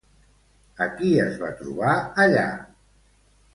[0.85, 1.93] A qui es va trobar
[2.25, 2.49] allà?